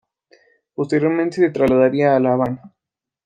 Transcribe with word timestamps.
Posteriormente 0.73 1.35
se 1.37 1.51
trasladaría 1.51 2.15
a 2.15 2.19
La 2.19 2.33
Habana. 2.33 2.73